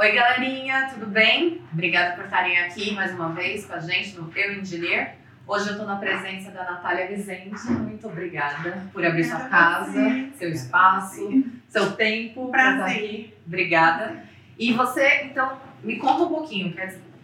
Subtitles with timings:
[0.00, 1.60] Oi, galerinha, tudo bem?
[1.72, 5.16] Obrigada por estarem aqui mais uma vez com a gente no Eu Engineer.
[5.44, 7.68] Hoje eu estou na presença da Natália Vicente.
[7.68, 9.92] Muito obrigada por abrir sua casa,
[10.36, 13.34] seu espaço, seu tempo para estar aqui.
[13.44, 14.22] Obrigada.
[14.56, 16.72] E você, então, me conta um pouquinho,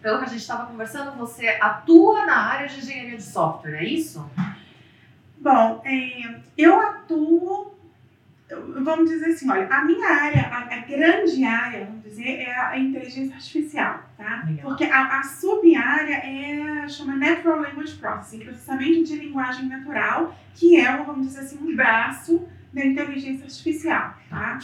[0.01, 3.85] pelo que a gente estava conversando, você atua na área de engenharia de software, é
[3.85, 4.29] isso?
[5.37, 7.74] Bom, é, eu atuo,
[8.83, 12.77] vamos dizer assim, olha, a minha área, a, a grande área, vamos dizer, é a
[12.77, 14.43] inteligência artificial, tá?
[14.45, 14.65] Legal.
[14.67, 20.97] Porque a, a sub-área é, chama Natural Language Processing, processamento de linguagem natural, que é,
[20.97, 24.59] vamos dizer assim, um braço da inteligência artificial, tá?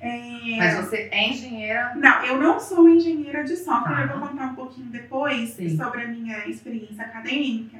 [0.00, 0.56] É...
[0.58, 1.92] Mas você é engenheira?
[1.96, 4.02] Não, eu não sou engenheira de software, ah.
[4.02, 5.76] eu vou contar um pouquinho depois Sim.
[5.76, 7.78] sobre a minha experiência acadêmica.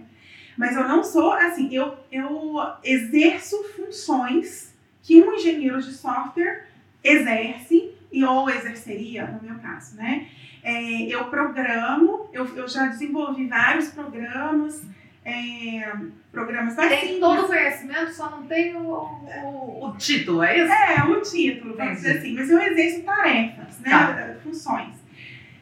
[0.56, 4.74] Mas eu não sou, assim, eu, eu exerço funções
[5.08, 6.66] que um engenheiro de software
[7.02, 10.26] exerce, e ou exerceria, no meu caso, né?
[10.62, 14.84] É, eu programo, eu, eu já desenvolvi vários programas,
[15.24, 15.90] é,
[16.30, 17.20] programas mais Tem simples.
[17.20, 20.72] todo o conhecimento, só não tem o, o, o título, é isso?
[20.72, 22.34] É, o título, vamos dizer assim.
[22.34, 23.90] Mas eu exerço tarefas, né?
[23.90, 24.36] Tá.
[24.42, 24.94] Funções.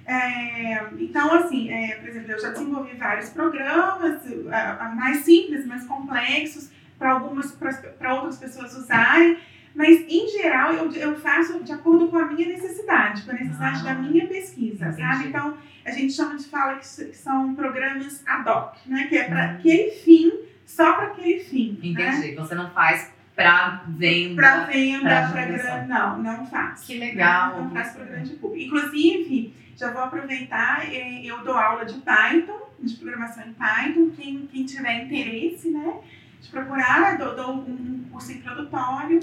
[0.05, 5.65] É, então, assim, é, por exemplo, eu já desenvolvi vários programas, a, a mais simples,
[5.67, 9.39] mais complexos, para algumas, para outras pessoas usarem,
[9.75, 13.81] mas em geral eu, eu faço de acordo com a minha necessidade, com a necessidade
[13.81, 15.03] ah, da minha pesquisa, entendi.
[15.03, 15.29] sabe?
[15.29, 19.07] Então, a gente chama de fala que, são programas ad hoc, né?
[19.07, 19.57] Que é para hum.
[19.57, 20.33] aquele fim,
[20.65, 21.79] só para aquele fim.
[21.83, 22.33] Entendi.
[22.33, 22.35] Né?
[22.35, 24.43] Você não faz para venda.
[24.43, 25.89] Para venda, para grande.
[25.89, 26.87] Não, não faço.
[26.87, 27.51] Que legal.
[27.51, 28.77] Não, não faço para grande público.
[28.77, 34.11] Inclusive, já vou aproveitar, é, eu dou aula de Python, de programação em Python.
[34.17, 36.01] Quem, quem tiver interesse, né?
[36.41, 39.21] De procurar, dou, dou um curso introdutório.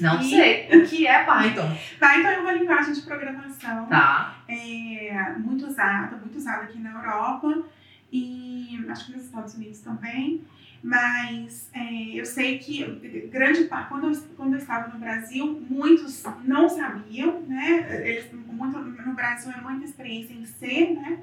[0.00, 0.30] Não e...
[0.30, 0.68] sei.
[0.68, 1.76] O que é Python?
[1.98, 3.86] Python é uma linguagem de programação.
[3.86, 4.36] Tá.
[4.46, 7.64] É, muito usada, muito usada aqui na Europa
[8.12, 10.44] e acho que nos Estados Unidos também.
[10.82, 12.84] Mas é, eu sei que
[13.32, 18.08] grande parte, quando eu, quando eu estava no Brasil, muitos não sabiam, né?
[18.08, 21.18] Eles, muito, no Brasil é muita experiência em C, né?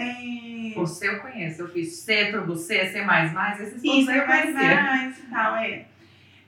[0.00, 0.74] É...
[0.76, 3.00] Você eu conheço, eu fiz C, Turbo C, C++,
[3.60, 5.86] esses Isso, eu mais, mais e tal, é.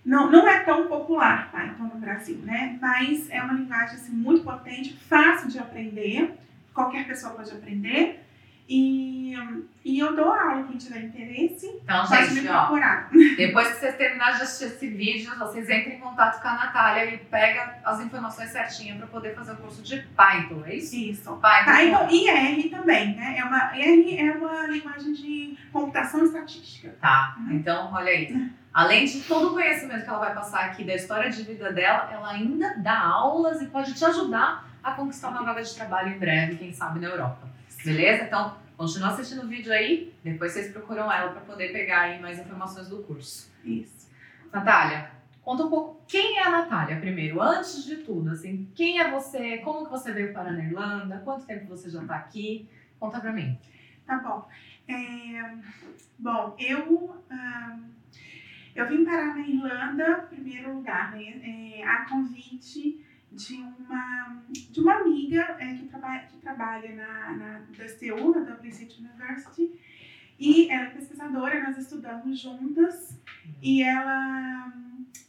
[0.05, 1.67] Não, não é tão popular, tá?
[1.67, 2.79] Então, no Brasil, né?
[2.81, 6.33] Mas é uma linguagem, assim, muito potente, fácil de aprender,
[6.73, 8.21] qualquer pessoa pode aprender.
[8.73, 9.35] E,
[9.85, 13.11] e eu dou aula, quem tiver interesse, então, pode gente, me procurar.
[13.13, 16.55] Ó, depois que vocês terminarem de assistir esse vídeo, vocês entrem em contato com a
[16.55, 20.95] Natália e pega as informações certinhas para poder fazer o curso de Python, é isso?
[20.95, 21.37] Isso.
[21.39, 23.39] Python, Python e R também, né?
[23.39, 26.95] É uma, R é uma linguagem de computação estatística.
[27.01, 27.57] Tá, uhum.
[27.57, 28.53] então olha aí.
[28.73, 32.09] Além de todo o conhecimento que ela vai passar aqui da história de vida dela,
[32.13, 36.19] ela ainda dá aulas e pode te ajudar a conquistar uma vaga de trabalho em
[36.21, 37.50] breve, quem sabe na Europa.
[37.85, 38.25] Beleza?
[38.25, 42.39] Então, continua assistindo o vídeo aí, depois vocês procuram ela para poder pegar aí mais
[42.39, 43.51] informações do curso.
[43.65, 44.11] Isso.
[44.53, 45.11] Natália,
[45.43, 49.59] conta um pouco quem é a Natália primeiro, antes de tudo, assim, quem é você,
[49.59, 52.69] como que você veio para a Irlanda, quanto tempo você já está aqui,
[52.99, 53.59] conta para mim.
[54.07, 54.49] Tá bom.
[54.89, 55.55] É,
[56.19, 57.23] bom, eu
[58.75, 64.81] eu vim parar na Irlanda, em primeiro lugar, né, é, a convite de uma, de
[64.81, 69.73] uma amiga é, que, trabalha, que trabalha na, na DCU, na Dublin City University,
[70.39, 73.21] e ela é pesquisadora, nós estudamos juntas,
[73.63, 74.73] e ela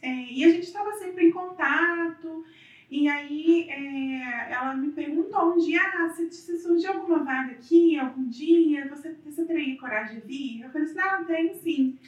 [0.00, 2.44] é, e a gente estava sempre em contato,
[2.90, 7.98] e aí é, ela me perguntou um dia, ah, se, se surgiu alguma vaga aqui,
[7.98, 10.62] algum dia, você, você teria coragem de vir?
[10.62, 11.98] Eu falei assim, não, tenho sim.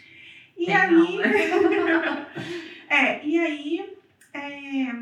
[0.56, 2.26] E Tem aí, não, né?
[2.90, 3.96] é, e aí
[4.32, 4.92] é,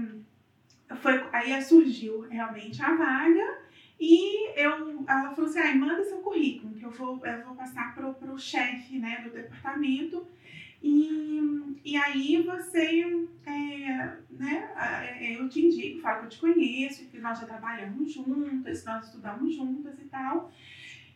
[0.96, 3.58] foi, aí surgiu realmente a vaga
[3.98, 7.94] e eu, ela falou assim, ah, manda seu currículo, que eu vou, eu vou passar
[7.94, 10.26] para o chefe né, do departamento
[10.82, 11.40] e,
[11.84, 13.06] e aí você,
[13.46, 18.12] é, né, é, eu te indico, falo que eu te conheço, que nós já trabalhamos
[18.12, 20.52] juntas, nós estudamos juntas e tal.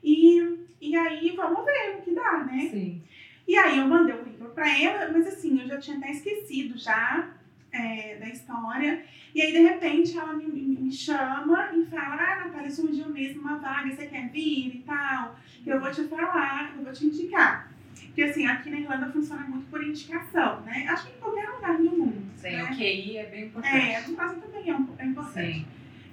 [0.04, 2.68] E, e aí vamos ver o que dá, né?
[2.70, 3.02] Sim.
[3.48, 6.78] E aí eu mandei o currículo para ela, mas assim, eu já tinha até esquecido
[6.78, 7.34] já
[7.76, 9.04] é, da história.
[9.34, 13.58] E aí, de repente, ela me, me chama e fala: Ah, Natália, surgiu mesmo uma
[13.58, 15.38] vaga, você quer vir e tal?
[15.64, 17.70] Eu vou te falar, eu vou te indicar.
[18.06, 20.86] Porque, assim, aqui na Irlanda funciona muito por indicação, né?
[20.88, 22.26] Acho que em qualquer lugar do mundo.
[22.36, 22.64] Sim, né?
[22.64, 23.76] o QI é bem importante.
[23.76, 25.58] É, no caso também é, importante.
[25.58, 25.66] Sim.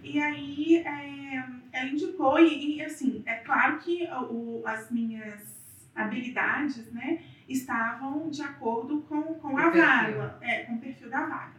[0.03, 5.53] E aí, é, ela indicou, e, e, assim, é claro que o, as minhas
[5.95, 11.52] habilidades, né, estavam de acordo com, com a vaga, é, com o perfil da vaga.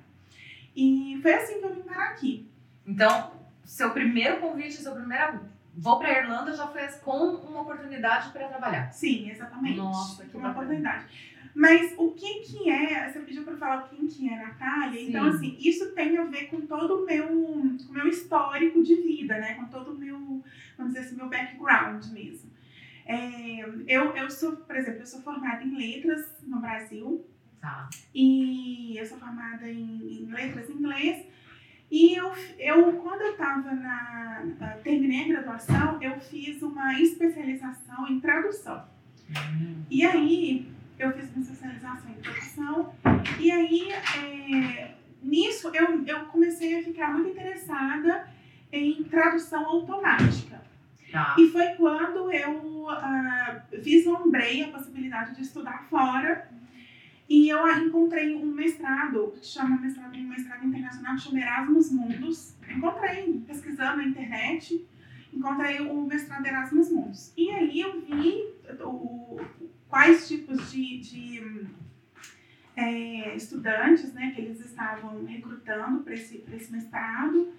[0.74, 2.48] E foi assim que eu vim parar aqui.
[2.86, 3.32] Então,
[3.64, 5.40] seu primeiro convite, seu primeiro
[5.76, 8.92] vou para Irlanda já foi com uma oportunidade para trabalhar.
[8.92, 9.76] Sim, exatamente.
[9.76, 11.06] Nossa, que uma oportunidade.
[11.54, 15.08] Mas o que que é, você pediu para falar o que é Natália, Sim.
[15.08, 19.38] então assim, isso tem a ver com todo o meu, com meu histórico de vida,
[19.38, 20.42] né, com todo o meu,
[20.76, 22.50] vamos dizer assim, meu background mesmo.
[23.06, 27.24] É, eu, eu sou, por exemplo, eu sou formada em letras no Brasil,
[27.64, 27.88] Tá.
[28.14, 31.26] e eu sou formada em, em letras em inglês.
[31.90, 34.44] E eu, eu quando eu estava na,
[34.82, 38.84] terminei a graduação, eu fiz uma especialização em tradução.
[39.30, 39.82] Hum.
[39.90, 42.94] E aí eu fiz uma especialização em tradução.
[43.40, 48.28] E aí é, nisso eu, eu comecei a ficar muito interessada
[48.70, 50.60] em tradução automática.
[51.10, 51.36] Tá.
[51.38, 56.52] E foi quando eu ah, vislumbrei a possibilidade de estudar fora.
[57.28, 62.54] E eu encontrei um mestrado, que chama mestrado, um mestrado internacional, que chama Erasmus Mundus.
[62.68, 64.86] Encontrei pesquisando na internet,
[65.32, 67.32] encontrei o mestrado Erasmus Mundus.
[67.36, 68.44] E aí eu vi
[68.82, 69.40] o,
[69.88, 71.66] quais tipos de, de
[72.76, 77.52] é, estudantes né, que eles estavam recrutando para esse, esse mestrado.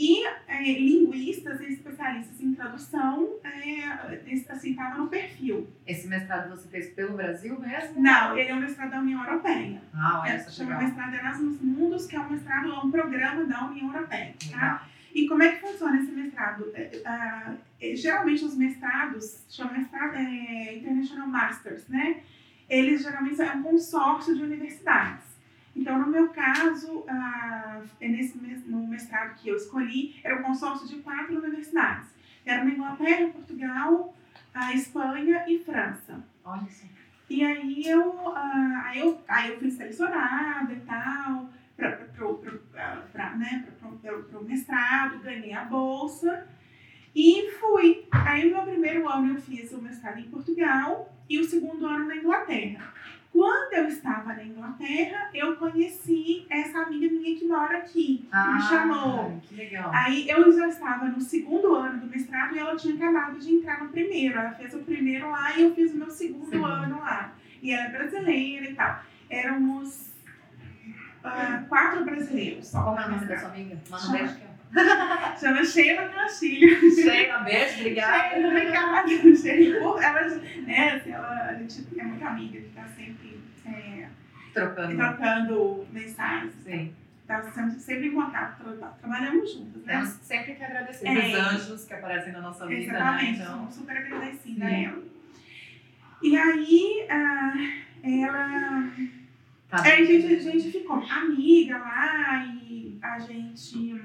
[0.00, 3.84] E é, linguistas e especialistas em tradução é,
[4.48, 5.68] assim, estavam no perfil.
[5.86, 8.00] Esse mestrado você fez pelo Brasil mesmo?
[8.00, 9.82] Não, ele é um mestrado da União Europeia.
[9.92, 10.84] Ah, olha É, chama legal.
[10.84, 14.34] mestrado Erasmus Mundus, que é um mestrado, é um programa da União Europeia.
[14.50, 14.56] Tá?
[14.56, 14.80] Legal.
[15.14, 16.70] E como é que funciona esse mestrado?
[16.72, 22.22] É, ah, é, geralmente os mestrados, chama mestrado é, International Masters, né?
[22.70, 25.29] Eles geralmente são um consórcio de universidades.
[25.74, 30.88] Então, no meu caso, ah, é nesse no mestrado que eu escolhi, era um consórcio
[30.88, 32.08] de quatro universidades.
[32.44, 34.14] Era na Inglaterra, Portugal,
[34.52, 36.22] a Espanha e França.
[36.44, 36.86] Olha só.
[37.28, 43.64] E aí eu, ah, aí eu, aí eu fui selecionada e tal, para né,
[44.02, 46.48] pro mestrado, ganhei a bolsa
[47.14, 48.06] e fui.
[48.10, 52.06] Aí o meu primeiro ano eu fiz o mestrado em Portugal e o segundo ano
[52.06, 52.92] na Inglaterra.
[53.32, 58.60] Quando eu estava na Inglaterra, eu conheci essa amiga minha que mora aqui, que me
[58.62, 59.40] chamou.
[59.42, 59.90] Que legal.
[59.94, 63.82] Aí eu já estava no segundo ano do mestrado e ela tinha acabado de entrar
[63.84, 64.36] no primeiro.
[64.38, 66.66] Ela fez o primeiro lá e eu fiz o meu segundo Segundo.
[66.66, 67.32] ano lá.
[67.62, 69.00] E ela é brasileira e tal.
[69.30, 70.10] Éramos
[71.22, 72.82] ah, quatro brasileiros só.
[72.82, 73.78] Como é o no nome da sua amiga?
[73.86, 74.49] Chama- ó.
[75.40, 76.90] Chama Sheila Castilho.
[76.94, 78.28] Sheila, beijo, obrigada.
[78.30, 79.08] Sheila, obrigada.
[79.36, 80.28] Sheila, por- ela,
[80.66, 84.06] né, assim, ela, a gente é muito amiga, que tá sempre é,
[84.54, 84.96] Trocando.
[84.96, 86.52] trocando mensagens.
[86.64, 86.94] Sim.
[87.26, 88.62] Tá sempre, sempre em contato.
[88.78, 89.92] tra- Trabalhamos juntas, né?
[89.94, 91.12] Temos sempre que agradecer É.
[91.28, 92.98] os anjos que aparecem na nossa vida, né?
[92.98, 95.02] Exatamente, Então, sou super agradecida a ela.
[96.22, 97.52] E aí, ah,
[98.02, 98.90] ela.
[99.68, 99.82] tá.
[99.84, 104.00] Aí a gente, a gente ficou amiga lá e a gente.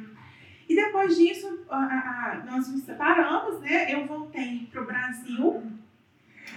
[0.68, 3.94] E depois disso, a- a- nós nos separamos, né?
[3.94, 5.64] Eu voltei pro Brasil.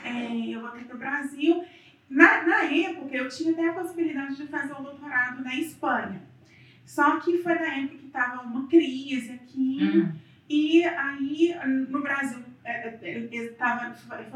[0.04, 1.64] É, eu voltei pro Brasil.
[2.08, 6.22] Na, na época, eu tinha até a possibilidade de fazer o doutorado na Espanha.
[6.84, 9.78] Só que foi na época que estava uma crise aqui.
[9.82, 10.12] Hum,
[10.48, 11.54] E aí,
[11.90, 13.94] no Brasil, é, é, é, tava,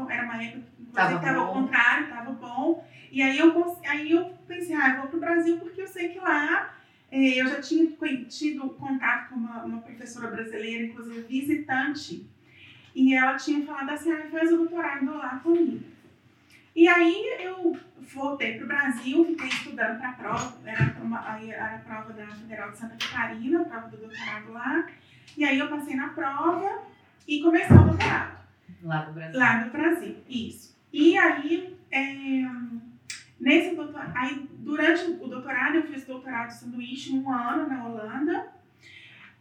[0.09, 2.87] era uma época que Tava estava ao contrário, estava bom.
[3.11, 6.09] E aí eu, aí eu pensei, ah, eu vou para o Brasil porque eu sei
[6.09, 6.71] que lá
[7.13, 7.91] eu já tinha
[8.27, 12.25] tido contato com uma, uma professora brasileira, inclusive visitante,
[12.95, 15.83] e ela tinha falado assim, ah, faz o doutorado lá comigo.
[16.75, 21.75] E aí eu voltei para o Brasil, fiquei estudando para a prova, era, uma, era
[21.75, 24.87] a prova da Federal de Santa Catarina, a prova do doutorado lá.
[25.37, 26.83] E aí eu passei na prova
[27.27, 28.39] e comecei o doutorado
[28.81, 29.39] lá do Brasil.
[29.39, 30.17] lá do Brasil.
[30.27, 30.75] Isso.
[30.91, 32.43] E aí, é,
[33.39, 38.47] nesse doutorado, aí durante o doutorado, eu fiz doutorado de sanduíche um ano na Holanda.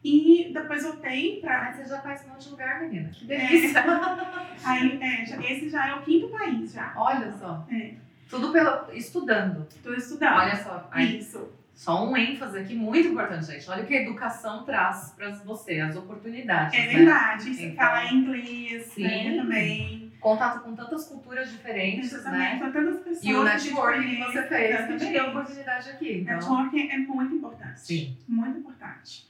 [0.04, 1.64] E depois voltei para.
[1.64, 3.08] Mas você já faz um monte de lugar, menina.
[3.10, 3.38] Que É.
[3.46, 3.84] delícia.
[4.64, 6.92] Aí, é, já- esse já é o quinto país já.
[6.96, 7.64] Olha só.
[7.70, 7.94] É.
[8.28, 9.66] Tudo pelo, estudando.
[9.70, 10.34] Estou estudando.
[10.38, 10.88] Olha só.
[10.90, 11.48] Aí, Isso.
[11.74, 13.70] só um ênfase aqui muito importante, gente.
[13.70, 16.74] Olha o que a educação traz para você, as oportunidades.
[16.74, 16.92] É né?
[16.94, 17.54] verdade.
[17.54, 19.02] Você Então, fala inglês, sim.
[19.02, 20.01] né, também.
[20.22, 22.54] Contato com tantas culturas diferentes, Exatamente.
[22.54, 22.58] né?
[22.60, 23.24] São tantas pessoas.
[23.24, 26.12] E o a networking que você fez, que te deu oportunidade aqui.
[26.18, 27.80] Então, Networking é muito importante.
[27.80, 28.16] sim.
[28.28, 29.28] Muito importante.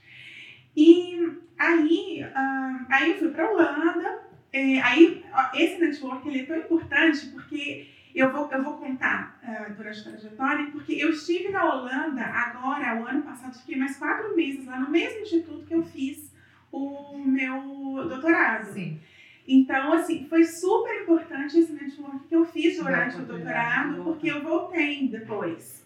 [0.76, 4.22] E aí, ah, aí eu fui para Holanda.
[4.52, 9.72] É, aí, esse network ele é tão importante porque eu vou, eu vou contar ah,
[9.74, 14.36] durante a trajetória, porque eu estive na Holanda agora, o ano passado, fiquei mais quatro
[14.36, 16.30] meses lá no mesmo instituto que eu fiz
[16.70, 18.74] o meu doutorado.
[18.74, 19.00] Sim.
[19.46, 24.42] Então, assim, foi super importante esse network que eu fiz durante o doutorado, porque eu
[24.42, 25.82] voltei depois.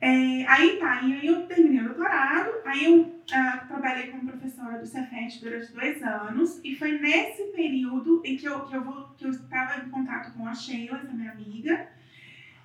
[0.00, 4.78] É, aí tá, e aí eu terminei o doutorado, aí eu uh, trabalhei como professora
[4.78, 9.10] do Cefet durante dois anos e foi nesse período em que eu, que eu, vou,
[9.10, 11.86] que eu estava em contato com a Sheila, essa minha amiga,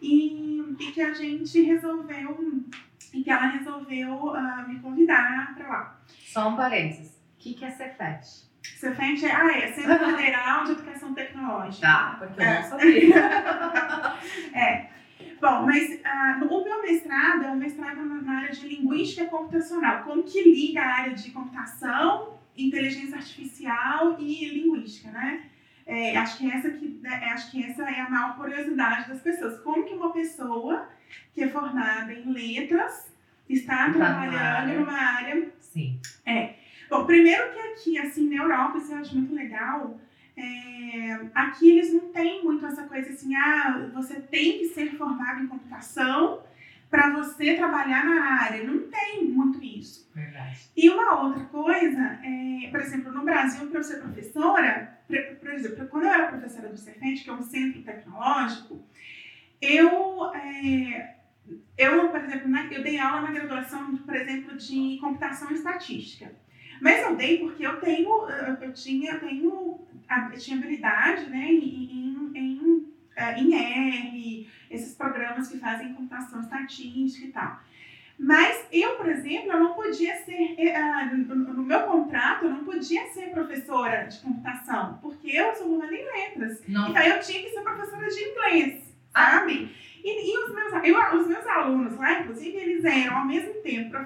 [0.02, 2.64] e, e que a gente resolveu,
[3.14, 6.02] e que ela resolveu uh, me convidar para lá.
[6.08, 7.10] Só um parênteses.
[7.10, 8.46] O que, que é Cefet?
[8.78, 11.88] Cefet é, ah, é Centro Federal de Educação Tecnológica.
[11.88, 12.62] Tá, porque eu é.
[12.62, 13.16] não sabia.
[14.60, 14.96] é.
[15.40, 20.04] Bom, mas uh, o meu mestrado é um mestrado na área de linguística computacional.
[20.04, 25.44] Como que liga a área de computação, inteligência artificial e linguística, né?
[25.86, 29.60] É, acho, que essa que, né, acho que essa é a maior curiosidade das pessoas.
[29.60, 30.90] Como que uma pessoa
[31.34, 33.14] que é formada em letras
[33.48, 35.48] está trabalhando numa área...
[35.60, 36.00] Sim.
[36.26, 36.56] É.
[36.90, 40.00] Bom, primeiro que aqui, assim, na Europa, isso eu acho muito legal,
[40.38, 45.44] é, aqui eles não têm muito essa coisa assim, ah, você tem que ser formado
[45.44, 46.44] em computação
[46.90, 48.64] para você trabalhar na área.
[48.64, 50.10] Não tem muito isso.
[50.14, 50.70] Verdade.
[50.76, 55.00] E uma outra coisa, é, por exemplo, no Brasil, para eu ser professora,
[55.40, 58.84] por exemplo, quando eu era professora do Cefet, que é um centro tecnológico,
[59.62, 61.16] eu, é,
[61.78, 66.32] eu, por exemplo, na, eu dei aula na graduação, por exemplo, de computação e estatística.
[66.82, 68.10] Mas eu dei porque eu tenho,
[68.62, 69.86] eu tinha, eu tenho
[70.38, 77.32] tinha habilidade né, em, em, é, em, R, esses programas que fazem computação estatística e
[77.32, 77.60] tal.
[78.18, 83.08] Mas eu, por exemplo, eu não podia ser, uh, no meu contrato, eu não podia
[83.08, 86.64] ser professora de computação, porque eu sou formada em letras.
[86.68, 86.90] Não.
[86.90, 89.76] Então eu tinha que ser professora de inglês, sabe?
[90.02, 93.98] E, e os, meus, eu, os meus alunos lá, inclusive, eles eram ao mesmo tempo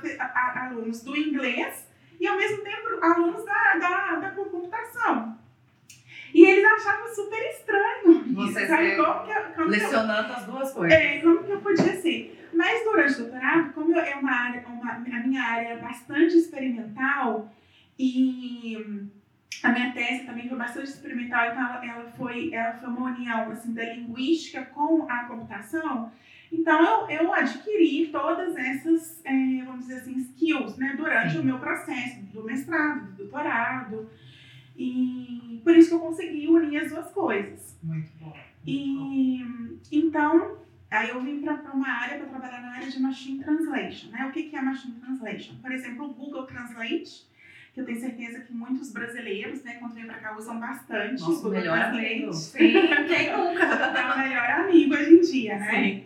[0.56, 1.89] alunos do inglês
[2.20, 5.38] e ao mesmo tempo alunos da, da, da computação.
[6.34, 8.24] E eles achavam super estranho.
[8.36, 8.96] Você sabe?
[8.96, 10.98] Como que, como lecionando eu, as duas coisas.
[10.98, 12.50] É, como que eu podia ser.
[12.54, 16.38] Mas durante o doutorado, como eu, é uma área, uma, a minha área é bastante
[16.38, 17.52] experimental
[17.98, 19.10] e
[19.64, 23.52] a minha tese também foi bastante experimental, então ela, ela, foi, ela foi uma união
[23.52, 26.12] assim, da linguística com a computação.
[26.52, 29.32] Então eu, eu adquiri todas essas, é,
[30.80, 31.40] né, durante Sim.
[31.40, 34.10] o meu processo do mestrado, do doutorado.
[34.78, 37.78] E por isso que eu consegui unir as duas coisas.
[37.84, 38.28] Muito bom.
[38.28, 39.78] Muito e bom.
[39.92, 40.58] então,
[40.90, 44.10] aí eu vim para uma área para trabalhar na área de Machine Translation.
[44.12, 44.26] Né?
[44.26, 45.56] O que, que é Machine Translation?
[45.62, 47.28] Por exemplo, o Google Translate,
[47.74, 51.22] que eu tenho certeza que muitos brasileiros, né, quando vêm para cá, usam bastante.
[51.22, 52.14] Nosso Google melhor Translate.
[52.14, 52.32] amigo.
[52.34, 52.74] Sim,
[53.08, 53.66] quem nunca?
[54.00, 55.72] É o melhor amigo hoje em dia, né?
[55.72, 56.04] Sim.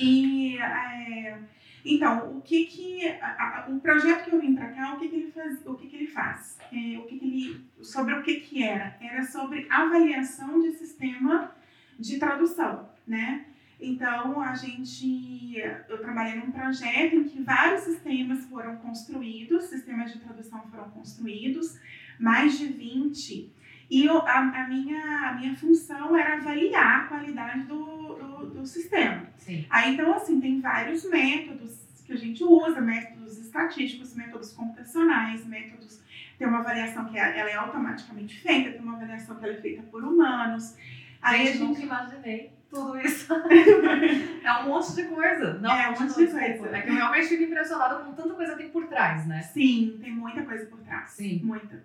[0.00, 1.38] E é,
[1.84, 5.08] então, o que que a, a, o projeto que eu vim para cá, o que
[5.08, 6.58] que ele faz, o que que ele faz?
[6.72, 8.96] É, o que que ele sobre o que que era?
[9.00, 11.54] Era sobre avaliação de sistema
[11.98, 13.46] de tradução, né?
[13.80, 15.56] Então, a gente
[15.88, 21.78] eu trabalhei num projeto em que vários sistemas foram construídos, sistemas de tradução foram construídos,
[22.18, 23.50] mais de 20.
[23.90, 28.66] E eu, a, a, minha, a minha função era avaliar a qualidade do, do, do
[28.66, 29.26] sistema.
[29.36, 29.66] Sim.
[29.68, 36.00] Aí, então, assim, tem vários métodos que a gente usa, métodos estatísticos, métodos computacionais, métodos...
[36.38, 39.60] Tem uma avaliação que é, ela é automaticamente feita, tem uma avaliação que ela é
[39.60, 40.74] feita por humanos.
[41.20, 41.64] Aí gente, a gente...
[41.64, 43.28] nunca imaginei tudo isso.
[43.32, 45.54] é um monte de coisa.
[45.58, 46.40] Não, é um monte de coisa.
[46.40, 49.42] É que eu realmente fico impressionada com tanta coisa que tem por trás, né?
[49.42, 51.10] Sim, tem muita coisa por trás.
[51.10, 51.40] Sim.
[51.42, 51.82] Muita.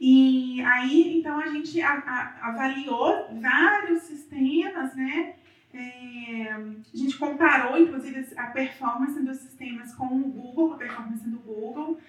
[0.00, 5.34] E aí, então, a gente a, a, avaliou vários sistemas, né?
[5.74, 11.38] É, a gente comparou, inclusive, a performance dos sistemas com o Google, a performance do
[11.38, 12.00] Google,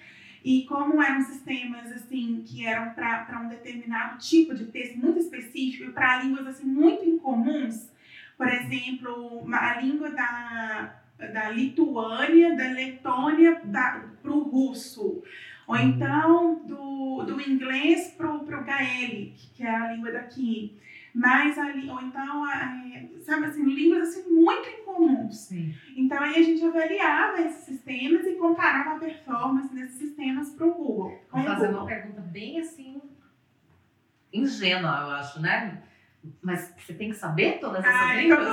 [0.42, 5.90] e como eram sistemas assim que eram para um determinado tipo de texto muito específico
[5.90, 7.90] e para línguas assim muito incomuns,
[8.36, 15.22] por exemplo, a língua da, da Lituânia, da Letônia para o russo,
[15.72, 20.78] ou então do, do inglês para o gaelic, que é a língua daqui.
[21.14, 25.36] Mas ali, ou então, é, sabe assim, línguas assim muito incomuns.
[25.36, 25.74] Sim.
[25.96, 30.74] Então aí a gente avaliava esses sistemas e comparava a performance desses sistemas para o
[30.74, 31.20] Google.
[31.30, 31.82] Vou fazer Google.
[31.82, 33.00] uma pergunta bem assim
[34.32, 35.82] ingênua, eu acho, né?
[36.40, 38.48] Mas você tem que saber todas essas Ai, línguas?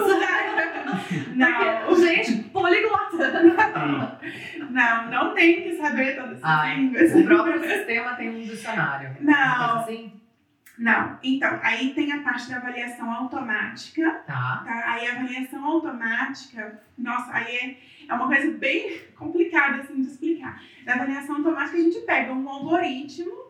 [1.36, 1.86] não.
[1.86, 3.44] Porque, gente, poliglota.
[4.70, 7.16] não, não tem que saber todas essas Ai, línguas.
[7.16, 9.16] O próprio sistema tem um dicionário.
[9.20, 9.80] Não.
[9.80, 10.20] Assim?
[10.80, 14.24] Não, então, aí tem a parte da avaliação automática.
[14.26, 14.64] Tá.
[14.66, 14.94] tá?
[14.94, 20.64] Aí a avaliação automática, nossa, aí é, é uma coisa bem complicada assim de explicar.
[20.86, 23.50] Na avaliação automática a gente pega um algoritmo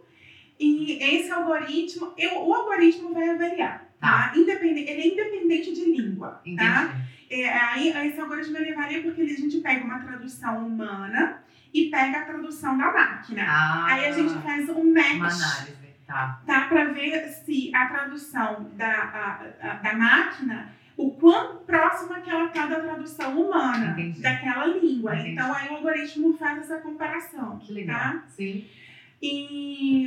[0.59, 3.88] e esse algoritmo, eu, o algoritmo vai avaliar.
[3.99, 4.31] Tá.
[4.35, 6.41] Independente, ele é independente de língua.
[6.57, 6.95] Tá?
[7.29, 12.19] É, aí esse algoritmo ele varia porque a gente pega uma tradução humana e pega
[12.19, 13.43] a tradução da máquina.
[13.47, 15.15] Ah, Aí a gente faz um match.
[15.15, 15.75] Uma análise,
[16.07, 16.41] tá.
[16.45, 16.61] tá?
[16.61, 22.45] Para ver se a tradução da, a, a, da máquina, o quão próxima que ela
[22.45, 24.21] está da tradução humana, Entendi.
[24.21, 25.13] daquela língua.
[25.13, 25.31] Entendi.
[25.33, 27.59] Então aí o algoritmo faz essa comparação.
[27.59, 27.99] Que legal.
[27.99, 28.23] Tá?
[28.29, 28.65] Sim.
[29.21, 30.05] E,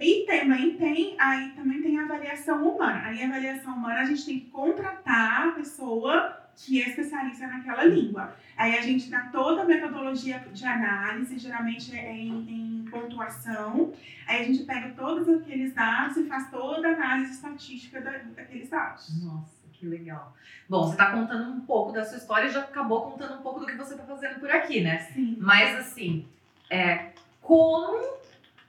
[0.00, 3.02] e também tem, aí também tem a avaliação humana.
[3.06, 7.84] Aí a avaliação humana a gente tem que contratar a pessoa que é especialista naquela
[7.84, 8.36] língua.
[8.56, 13.92] Aí a gente dá toda a metodologia de análise, geralmente é em, em pontuação.
[14.28, 18.68] Aí a gente pega todos aqueles dados e faz toda a análise estatística da- daqueles
[18.68, 19.24] dados.
[19.24, 20.36] Nossa, que legal.
[20.68, 23.60] Bom, você está contando um pouco da sua história e já acabou contando um pouco
[23.60, 24.98] do que você está fazendo por aqui, né?
[25.14, 25.36] Sim.
[25.40, 26.26] Mas assim,
[26.68, 27.11] é,
[27.42, 28.00] como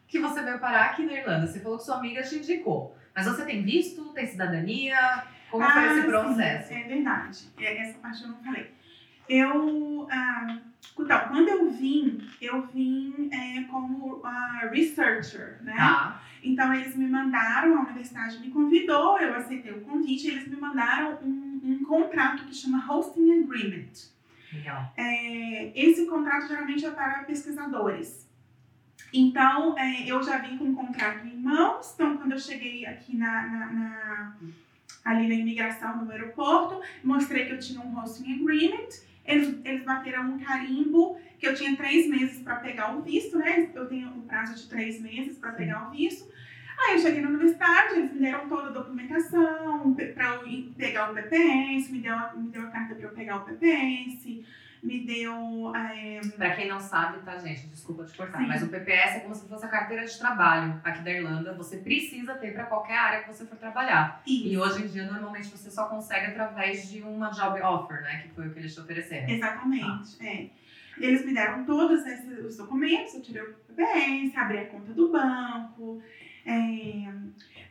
[0.07, 1.47] que você veio parar aqui na Irlanda?
[1.47, 2.97] Você falou que sua amiga te indicou.
[3.15, 5.23] Mas você tem visto, tem cidadania?
[5.49, 6.73] Como foi esse sim, processo?
[6.73, 7.47] é verdade.
[7.59, 8.71] É, Essa parte eu não falei.
[9.29, 10.07] Eu.
[10.11, 10.57] ah,
[10.99, 15.75] então, quando eu vim, eu vim é, como ah, researcher, né?
[15.75, 16.21] Tá.
[16.43, 21.19] Então, eles me mandaram, a universidade me convidou, eu aceitei o convite, eles me mandaram
[21.23, 24.11] um, um contrato que chama Hosting Agreement.
[24.51, 24.93] Legal.
[24.97, 28.27] É, esse contrato geralmente é para pesquisadores.
[29.13, 31.91] Então, é, eu já vim com um contrato em mãos.
[31.93, 34.35] Então, quando eu cheguei aqui na, na- na-
[35.05, 38.87] ali na imigração no aeroporto, mostrei que eu tinha um hosting agreement.
[39.25, 43.69] Eles, eles bateram um carimbo que eu tinha três meses para pegar o visto, né?
[43.73, 46.27] Eu tenho um prazo de três meses para pegar o visto.
[46.79, 51.13] Aí eu cheguei na universidade, eles me deram toda a documentação para eu pegar o
[51.13, 54.43] PPS, me deu, me deu a carta para eu pegar o PPS,
[54.83, 55.73] me deu.
[55.75, 57.67] é, Pra quem não sabe, tá, gente?
[57.67, 58.47] Desculpa te cortar, Sim.
[58.47, 61.53] mas o PPS é como se fosse a carteira de trabalho aqui da Irlanda.
[61.55, 64.21] Você precisa ter pra qualquer área que você for trabalhar.
[64.27, 64.61] E isso.
[64.61, 68.23] hoje em dia, normalmente, você só consegue através de uma job offer, né?
[68.23, 69.29] Que foi o que eles te ofereceram.
[69.29, 70.49] Exatamente, é.
[70.99, 75.11] Eles me deram todos esses, os documentos, eu tirei o PPS, abri a conta do
[75.11, 75.99] banco,
[76.45, 76.51] é,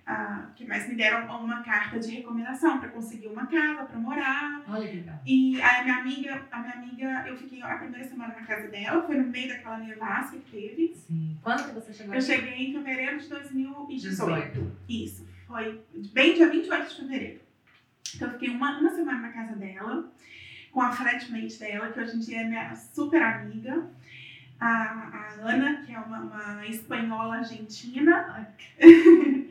[0.06, 4.62] ah, que mais me deram uma carta de recomendação para conseguir uma casa para morar.
[4.68, 5.18] Olha que legal.
[5.24, 9.06] E a minha amiga, a minha amiga, eu fiquei a primeira semana na casa dela,
[9.06, 10.94] foi no meio daquela nevasca que teve.
[10.96, 11.38] Sim.
[11.42, 12.26] Quando que você chegou Eu aqui?
[12.26, 14.00] cheguei em fevereiro de 2018.
[14.00, 14.72] 18.
[14.88, 15.80] Isso, foi
[16.12, 17.40] bem dia 28 de fevereiro.
[18.14, 20.12] Então eu fiquei uma, uma semana na casa dela,
[20.72, 23.88] com a flatmate dela, que hoje em dia é minha super amiga,
[24.60, 28.48] a, Ana, que é uma, uma espanhola argentina.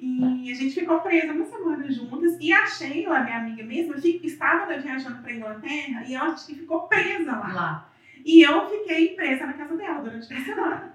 [0.00, 2.36] e a gente ficou presa uma semana juntas.
[2.40, 7.32] E a Sheila, minha amiga mesmo, fi- estava viajando para Inglaterra e ela ficou presa
[7.32, 7.52] lá.
[7.52, 7.92] Lá.
[8.24, 10.94] E eu fiquei presa na casa dela durante uma semana.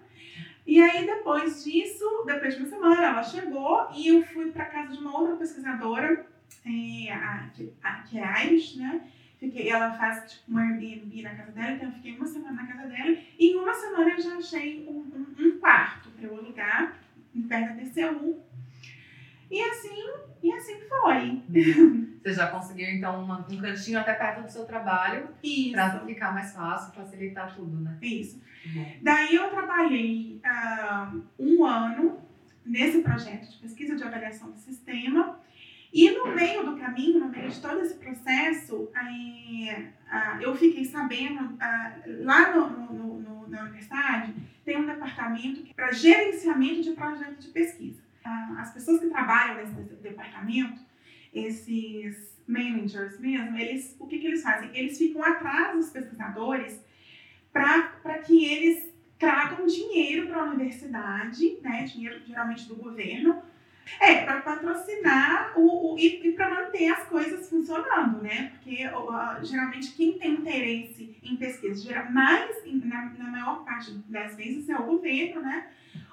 [0.68, 4.94] E aí, depois disso, depois de uma semana, ela chegou e eu fui para casa
[4.94, 6.28] de uma outra pesquisadora,
[6.66, 9.02] é, a, que- a- que é Irish, né?
[9.40, 12.68] Fiquei, ela faz tipo, um Airbnb na casa dela, então eu fiquei uma semana na
[12.68, 13.18] casa dela.
[13.40, 16.96] E em uma semana eu já achei um, um- um quarto para eu alugar,
[17.34, 18.38] em perto da TCU.
[19.50, 20.10] E assim,
[20.44, 21.42] e assim foi.
[22.22, 25.72] Você já conseguiu, então, uma- um cantinho até perto do seu trabalho Isso.
[25.72, 27.98] pra ficar mais fácil, facilitar tudo, né?
[28.02, 28.42] Isso.
[28.74, 28.86] Bom.
[29.02, 32.20] Daí eu trabalhei ah, um ano
[32.66, 35.40] nesse projeto de pesquisa de avaliação do sistema.
[35.92, 40.86] E no meio do caminho, no meio de todo esse processo, eh, ah, eu fiquei
[40.86, 46.92] sabendo, ah, lá no, no- no- no- na universidade, tem um departamento para gerenciamento de
[46.92, 48.04] projetos de pesquisa.
[48.24, 50.80] Ah, as pessoas que trabalham nesse de- departamento,
[51.34, 54.70] esses managers mesmo, eles, o que, que eles fazem?
[54.74, 56.80] Eles ficam atrás dos pesquisadores
[57.54, 63.42] para que eles tragam dinheiro para a universidade, né, dinheiro geralmente do governo,
[64.00, 68.52] é, para patrocinar o, o- e, para manter as coisas funcionando, né?
[68.54, 72.56] Porque ó, geralmente quem tem interesse em pesquisa, mais,
[72.86, 75.68] na, na maior parte das vezes, é o governo, né?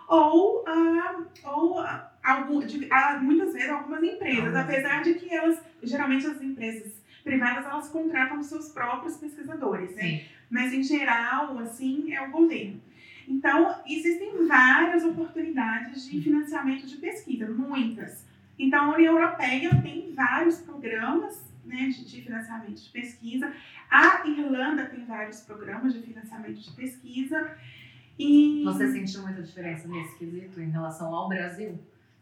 [0.09, 4.65] Ou, ah, ou ah, algum, de- ah, muitas vezes algumas empresas, Algumas.
[4.65, 6.93] apesar de que elas, geralmente as empresas
[7.25, 10.25] privadas, elas contratam seus próprios pesquisadores, né?
[10.49, 12.81] Mas em geral, assim, é o governo.
[13.27, 18.25] Então, existem várias oportunidades de financiamento de pesquisa, muitas.
[18.57, 23.53] Então, a União Europeia tem vários programas né, de, de financiamento de pesquisa.
[23.91, 27.57] A Irlanda tem vários programas de financiamento de pesquisa.
[28.19, 31.73] E Você sentiu muita diferença nesse quesito em relação ao Brasil?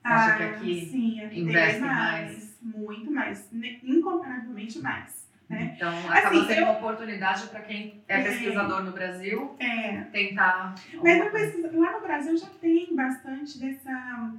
[0.02, 5.24] Você acha que Ah, aqui sim, aqui investe mais, muito mais, ne- incomparavelmente mais.
[5.48, 5.74] né?
[5.76, 8.22] Então, acaba Assim, sendo eu- uma oportunidade para quem é É.
[8.24, 10.74] pesquisador no Brasil É, tentar.
[11.02, 11.30] Mas coisa.
[11.30, 14.32] pesquisa- lá no Brasil já tem bastante dessa.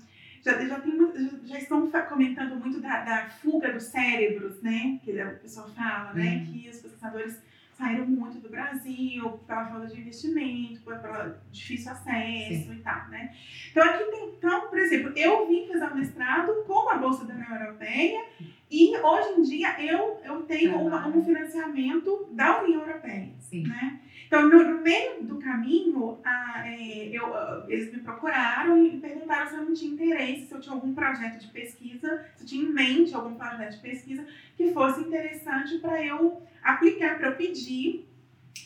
[0.43, 4.99] Já, já, tem, já- já estão comentando muito da, da fuga dos cérebros, né?
[5.03, 6.37] Que o pessoal fala, né?
[6.37, 6.45] Uhum.
[6.53, 7.41] Que os pesquisadores
[7.75, 12.73] saíram muito do Brasil pela falta de investimento, pelo difícil acesso Sim.
[12.73, 13.35] e tal, né?
[13.69, 17.33] Então aqui tem, então, por exemplo, eu vim fazer o mestrado com a Bolsa da
[17.33, 18.25] União Europeia
[18.71, 23.67] e hoje em dia eu, eu tenho uma, um financiamento da União Europeia, Sim.
[23.67, 23.99] né?
[24.27, 27.27] Então, no, meio do caminho, a, é, eu,
[27.67, 31.39] eles me procuraram e perguntaram se eu não tinha interesse, se eu tinha algum projeto
[31.39, 34.25] de pesquisa, se eu tinha em mente algum projeto de pesquisa
[34.57, 38.05] que fosse interessante para eu aplicar, para eu pedir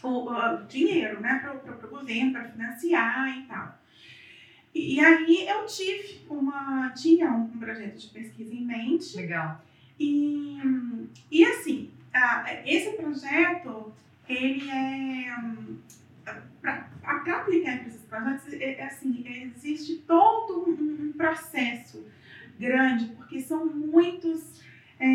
[0.02, 3.80] o, o dinheiro né, para o governo, para financiar e tal.
[4.74, 9.18] E, e, aí eu tive uma, tinha um projeto de pesquisa em mente.
[9.18, 9.64] Legal.
[10.00, 10.58] E,
[11.30, 11.92] e assim,
[12.66, 13.94] esse projeto
[14.28, 15.36] ele é
[16.62, 19.24] para aplicar para esses projetos, é, é, assim,
[19.56, 22.06] existe todo um, um, processo
[22.60, 24.60] grande, porque são muitos.
[25.00, 25.06] É,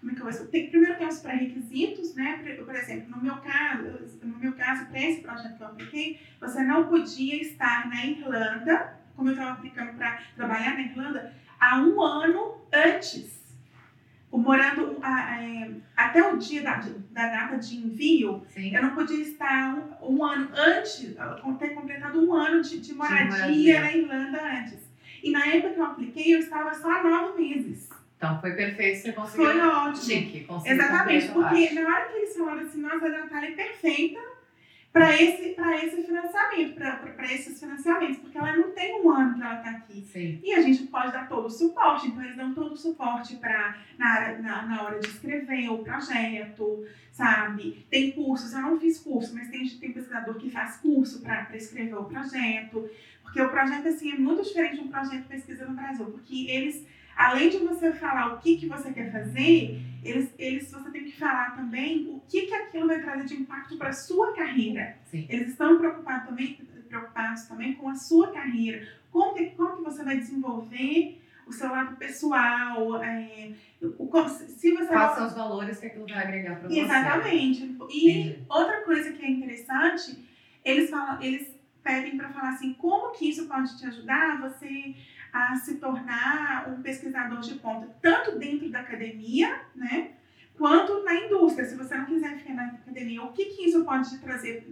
[0.00, 2.56] como é que eu vou tem, Primeiro tem os pré-requisitos, né?
[2.64, 6.62] Por exemplo, no meu caso, no meu caso, para esse projeto que eu apliquei, você
[6.62, 12.00] não podia estar na Irlanda, como eu estava aplicando para trabalhar na Irlanda, há um
[12.00, 13.38] ano antes
[14.30, 16.76] morando é, até o dia da,
[17.10, 18.74] da data de envio, Sim.
[18.74, 21.14] eu não podia estar um, um, ano antes,
[21.58, 24.88] ter completado um ano de, de, moradia, na Irlanda antes.
[25.22, 27.90] E na época que eu apliquei, eu estava só há nove meses.
[28.18, 29.46] Então foi perfeito, você conseguiu.
[29.46, 30.04] Foi ótimo.
[30.04, 34.20] Chique, Exatamente, porque na hora que eles falaram assim, nossa, a Natália é perfeita
[34.92, 35.54] para esse,
[35.84, 39.78] esse financiamento, para esses financiamentos, porque ela não tem um ano para ela estar tá
[39.78, 40.00] aqui.
[40.12, 40.40] Sim.
[40.42, 43.76] E a gente pode dar todo o suporte, então eles dão todo o suporte para
[43.96, 47.86] na, na, na hora de escrever o projeto, sabe?
[47.88, 51.94] Tem cursos, eu não fiz curso, mas tem, tem pesquisador que faz curso para escrever
[51.94, 52.90] o projeto,
[53.22, 56.50] porque o projeto assim, é muito diferente de um projeto de pesquisa no Brasil, porque
[56.50, 56.84] eles
[57.18, 61.18] além de você falar o que, que você quer fazer, eles, eles, você tem que
[61.18, 64.96] falar também o que, que aquilo vai trazer de impacto para a sua carreira.
[65.04, 65.26] Sim.
[65.28, 66.54] Eles estão preocupados também,
[66.88, 68.86] preocupados também com a sua carreira.
[69.10, 73.50] Como que, como que você vai desenvolver o seu lado pessoal, é,
[73.82, 74.86] o, se você...
[74.86, 76.80] Quais são os valores que aquilo vai agregar para você.
[76.80, 77.76] Exatamente.
[77.90, 78.44] E Entendi.
[78.48, 80.24] outra coisa que é interessante,
[80.64, 81.52] eles, falam, eles
[81.82, 84.94] pedem para falar assim, como que isso pode te ajudar você
[85.32, 90.10] a se tornar um pesquisador de ponta, tanto dentro da academia, né,
[90.56, 91.64] quanto na indústria.
[91.64, 94.66] Se você não quiser ficar na academia, o que, que isso pode te trazer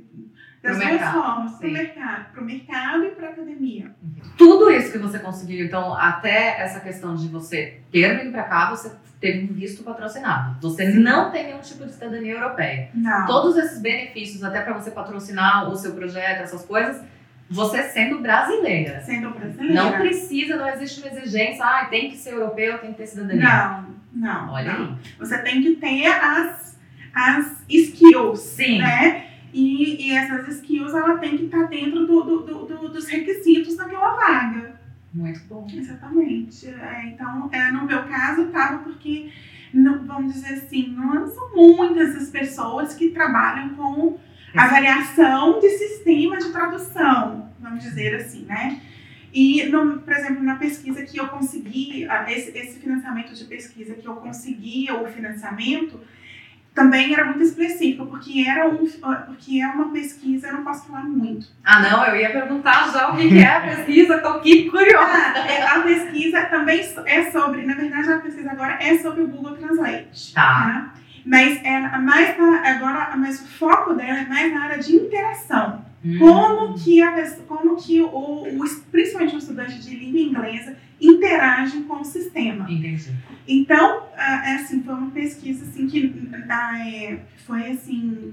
[0.63, 3.95] das duas formas, para o mercado, para o mercado e para a academia.
[4.37, 8.71] Tudo isso que você conseguiu, então, até essa questão de você ter vindo para cá,
[8.71, 8.91] você
[9.21, 10.61] teve um visto patrocinado.
[10.61, 10.99] Você Sim.
[10.99, 12.91] não tem nenhum tipo de cidadania europeia.
[12.93, 13.27] Não.
[13.27, 17.03] Todos esses benefícios, até para você patrocinar o seu projeto, essas coisas,
[17.49, 19.01] você sendo brasileira.
[19.03, 19.75] Sendo brasileira.
[19.75, 23.45] Não precisa, não existe uma exigência, ah, tem que ser europeu, tem que ter cidadania.
[23.45, 24.53] Não, não.
[24.53, 24.87] Olha não.
[24.87, 24.97] aí.
[25.19, 26.79] Você tem que ter as,
[27.15, 28.79] as skills, Sim.
[28.79, 29.27] né?
[29.53, 33.77] E, e essas skills, ela tem que estar tá dentro do, do, do, dos requisitos
[33.77, 34.79] daquela vaga.
[35.15, 35.67] Muito bom.
[35.73, 36.69] Exatamente.
[36.69, 39.31] É, então, é, no meu caso, estava porque,
[39.73, 44.19] não, vamos dizer assim, não são muitas as pessoas que trabalham com
[44.57, 48.81] avaliação de sistema de tradução, vamos dizer assim, né?
[49.33, 54.07] E, no, por exemplo, na pesquisa que eu consegui, esse, esse financiamento de pesquisa que
[54.07, 56.01] eu consegui, o financiamento,
[56.77, 58.87] também era muito específico, porque era um,
[59.27, 61.49] porque é uma pesquisa, eu não posso falar muito.
[61.65, 65.11] Ah, não, eu ia perguntar já o que é a pesquisa, tô aqui curiosa.
[65.11, 69.27] Ah, é, a pesquisa também é sobre, na verdade, a pesquisa agora é sobre o
[69.27, 70.35] Google Translate.
[70.35, 70.43] Tá.
[70.43, 70.95] tá?
[71.27, 75.85] Mas é mais na, agora, mas o foco dela é mais na área de interação.
[76.05, 76.19] Hum.
[76.21, 82.01] Como que, a, como que o, o, principalmente o estudante de língua inglesa interage com
[82.01, 82.71] o sistema.
[82.71, 83.11] Entendi.
[83.47, 88.33] Então, é assim, foi uma pesquisa assim que é, foi assim,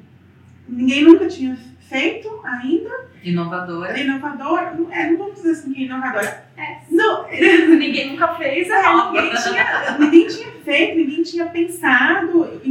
[0.69, 1.57] ninguém nunca tinha
[1.93, 2.89] feito ainda.
[3.23, 3.99] Inovadora.
[3.99, 6.45] Inovadora, é, não vamos dizer assim que é inovadora.
[6.57, 6.77] É.
[6.89, 12.61] Não, ninguém nunca fez, é, ninguém, tinha, ninguém tinha feito, ninguém tinha pensado,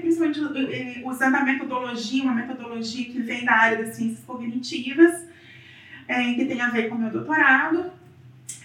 [0.00, 0.40] principalmente
[0.72, 5.26] eh, usando a metodologia, uma metodologia que vem da área das ciências cognitivas,
[6.06, 7.90] é, que tem a ver com o meu doutorado.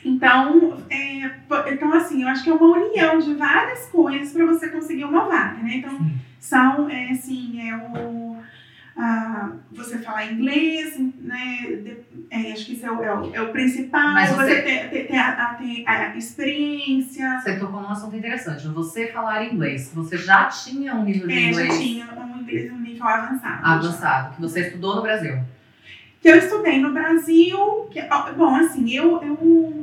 [0.06, 1.32] Então, é,
[1.74, 5.26] então, assim, eu acho que é uma união de várias coisas para você conseguir uma
[5.26, 5.78] vaga, né?
[5.78, 6.00] Então,
[6.40, 8.34] são, é, assim, é o
[8.96, 11.66] ah, você falar inglês, né?
[11.84, 11.98] De,
[12.30, 14.14] é, acho que isso é o, é o, é o principal.
[14.14, 17.40] Mas você, você ter, ter, ter, a, ter, a, experiência.
[17.40, 18.68] Você tocou num assunto interessante.
[18.68, 21.74] Você falar inglês, você já tinha um nível de é, inglês?
[21.74, 23.66] já tinha um inglês um nível avançado.
[23.66, 24.36] Avançado, já.
[24.36, 25.40] que você estudou no Brasil.
[26.22, 27.90] Que eu estudei no Brasil.
[27.92, 28.02] Que,
[28.38, 29.83] bom, assim, eu, eu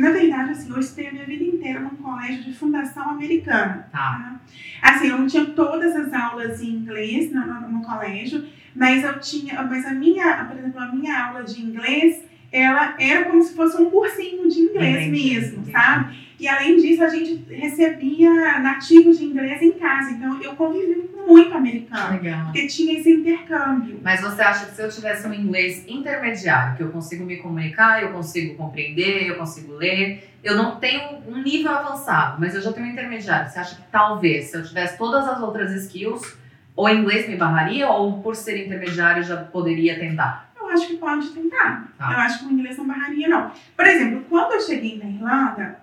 [0.00, 3.86] na verdade, assim, eu estudei a minha vida inteira num colégio de fundação americana.
[3.92, 4.40] Tá.
[4.80, 9.20] Assim, eu não tinha todas as aulas em inglês no, no, no colégio, mas eu
[9.20, 13.54] tinha, mas a minha, por exemplo, a minha aula de inglês, ela era como se
[13.54, 15.70] fosse um cursinho de inglês Entendi, mesmo, entendi.
[15.70, 16.16] sabe?
[16.40, 21.54] E além disso, a gente recebia nativos de inglês em casa, então eu convivi muito
[21.54, 22.44] americano, Legal.
[22.44, 24.00] porque tinha esse intercâmbio.
[24.02, 28.02] Mas você acha que se eu tivesse um inglês intermediário, que eu consigo me comunicar,
[28.02, 32.72] eu consigo compreender, eu consigo ler, eu não tenho um nível avançado, mas eu já
[32.72, 33.50] tenho um intermediário.
[33.50, 36.38] Você acha que talvez, se eu tivesse todas as outras skills,
[36.74, 40.50] o inglês me barraria ou por ser intermediário já poderia tentar?
[40.58, 41.88] Eu acho que pode tentar.
[41.98, 42.12] Tá.
[42.12, 43.50] Eu acho que o inglês não barraria, não.
[43.76, 45.78] Por exemplo, quando eu cheguei na Irlanda,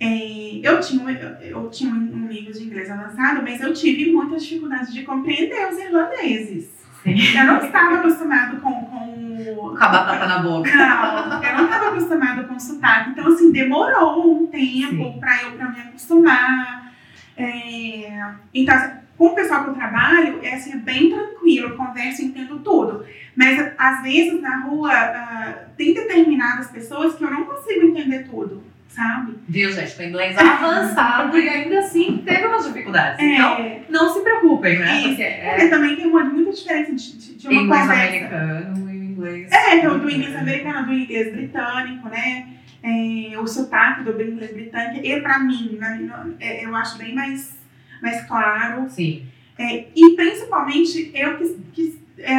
[0.00, 4.12] é, eu, tinha, um- eu, eu tinha um nível de inglês avançado, mas eu tive
[4.12, 6.68] muitas dificuldades de compreender os irlandeses.
[7.02, 7.16] Sim.
[7.38, 10.70] Eu não estava acostumado com, com, Com a batata na boca.
[10.74, 13.10] Não, eu não estava acostumada com sotaque.
[13.10, 16.92] Então, assim, demorou um tempo para eu pra me acostumar.
[17.36, 21.76] É, então, assim, com o pessoal que eu trabalho, é, assim, é bem tranquilo, eu
[21.76, 23.04] converso e entendo tudo.
[23.36, 28.62] Mas, às vezes, na rua, ah, tem determinadas pessoas que eu não consigo entender tudo,
[28.88, 29.34] sabe?
[29.48, 29.94] Viu, gente?
[29.94, 33.18] Com inglês avançado e ainda assim teve umas dificuldades.
[33.20, 34.98] Então, É, não se preocupem, né?
[34.98, 35.08] Isso.
[35.08, 38.08] Porque é porque também tem uma, muita diferença de, de, de uma inglês conversa.
[38.08, 39.52] americano e o inglês.
[39.52, 42.48] É, então, do inglês americano, do inglês britânico, né?
[42.82, 47.14] É, o sotaque do inglês britânico, e pra mim, na minha- é, eu acho bem
[47.14, 47.56] mais,
[48.02, 48.88] mais claro.
[48.88, 49.26] Sim.
[49.58, 52.34] É, e principalmente, eu que, que, é,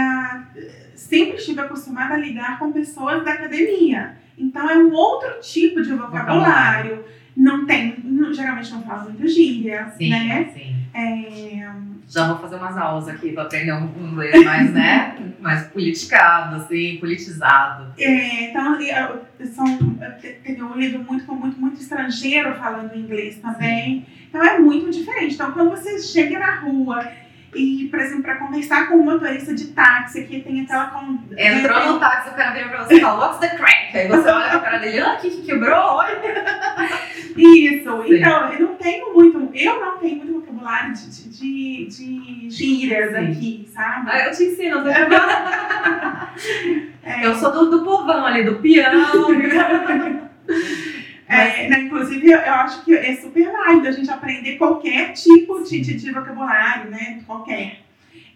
[0.96, 4.18] sempre estive acostumada a lidar com pessoas da academia.
[4.40, 7.04] Então, é um outro tipo de vocabulário.
[7.36, 10.50] Não tem, não- geralmente não falo muito gíria, Sim, né?
[10.54, 10.76] sim.
[10.94, 11.70] É,
[12.08, 15.16] Já vou fazer umas aulas aqui pra aprender um inglês mais, né?
[15.40, 17.94] mais politicado, assim, politizado.
[17.98, 19.78] É, então, eu- são,
[20.22, 24.06] teve um livro muito com muito, muito estrangeiro falando inglês também.
[24.28, 25.36] Então é muito diferente.
[25.36, 27.08] Então, quando você chega na rua
[27.56, 30.88] e, por exemplo, para conversar com um motorista de táxi que tem aquela.
[30.88, 31.18] Con...
[31.38, 33.98] Entrou no táxi, o cara vira pra você e fala, what's the crack?
[33.98, 35.96] Aí você olha pra cara dele, ah, o que que quebrou?
[35.96, 36.20] Olha.
[37.36, 38.04] Isso.
[38.04, 38.16] Sim.
[38.16, 39.50] Então, eu não tenho muito.
[39.54, 44.10] Eu não tenho muito vocabulário de, de, de, de gírias aqui, sabe?
[44.12, 46.30] Ah, eu te ensino, problema.
[47.02, 48.92] É, Eu sou do, do povão ali, do peão.
[51.30, 55.80] É, né, inclusive, eu, acho que é super válido a gente aprender qualquer tipo de,
[55.80, 57.22] de, de vocabulário, né?
[57.28, 57.82] Qualquer.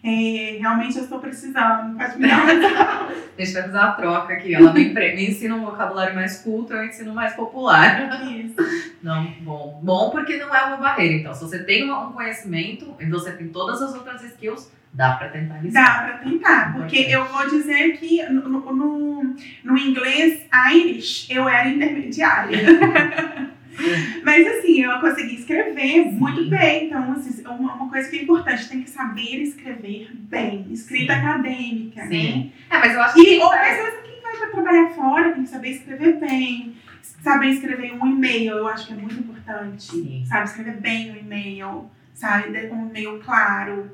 [0.04, 1.96] É, realmente eu estou precisando.
[1.96, 4.54] Pode me dar uma A gente vai fazer uma troca aqui.
[4.54, 8.22] Ela me, me ensina um vocabulário mais culto, eu ensino mais popular.
[8.30, 8.54] Isso.
[9.02, 9.80] Não, bom.
[9.82, 11.14] Bom porque não é uma barreira.
[11.14, 15.28] Então, se você tem um conhecimento e você tem todas as outras skills, dá pra
[15.30, 16.04] tentar Dá listar.
[16.04, 21.66] para tentar, porque eu vou dizer que no, no, no- no inglês Irish eu era
[21.68, 22.58] intermediária.
[24.24, 26.86] Mas assim, eu consegui escrever muito bem.
[26.86, 30.66] Então, assim, uma, uma coisa que é importante, tem que saber escrever bem.
[30.70, 31.20] Escrita Sim.
[31.20, 32.10] acadêmica, né?
[32.10, 32.52] Sim.
[32.70, 33.38] É, mas eu acho E que.
[33.38, 36.76] ou às vezes quem vai para trabalhar fora tem que saber escrever bem,
[37.22, 39.82] saber escrever um e-mail, eu acho que é muito importante.
[39.82, 40.24] Sim.
[40.26, 43.90] Sabe, escrever bem o e-mail, sabe, um e-mail claro.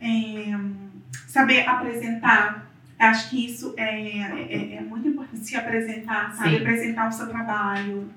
[0.00, 0.58] É,
[1.26, 2.64] saber apresentar.
[2.96, 6.50] Acho que isso é, é, é muito importante se apresentar, sabe?
[6.50, 6.56] Sim.
[6.58, 8.08] Apresentar o seu trabalho.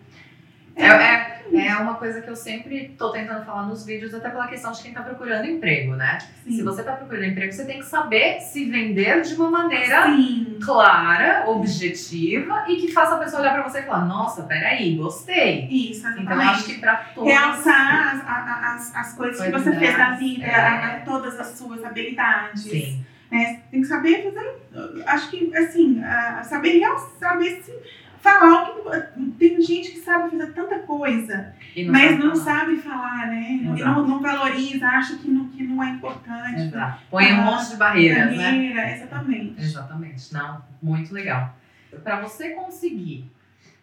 [0.78, 4.48] É, é, é uma coisa que eu sempre tô tentando falar nos vídeos, até pela
[4.48, 6.20] questão de quem tá procurando emprego, né?
[6.44, 6.52] Sim.
[6.58, 10.60] Se você tá procurando emprego, você tem que saber se vender de uma maneira Sim.
[10.64, 15.68] clara, objetiva e que faça a pessoa olhar pra você e falar: Nossa, peraí, gostei.
[15.70, 16.50] Isso, Então, exatamente.
[16.52, 17.32] acho que pra todos.
[17.32, 20.56] Realçar as, a- as, as coisas que você fez na vida, É.
[20.56, 22.64] a- a- todas as suas habilidades.
[22.64, 23.62] Sim, né?
[23.72, 26.02] Tem que saber fazer, acho que assim,
[26.44, 26.82] saber
[27.20, 27.74] saber se
[28.22, 32.60] falar o que tem gente que sabe fazer tanta coisa, não mas não falar.
[32.60, 33.48] sabe falar, né?
[33.52, 36.62] E não, não valoriza, acha que não, que não é importante.
[36.62, 37.02] Exato.
[37.10, 38.44] Põe um monte de barreiras, né?
[38.44, 39.62] Carreira, Exatamente.
[39.62, 40.34] Exatamente.
[40.34, 41.56] Não, muito legal.
[42.04, 43.32] Para você conseguir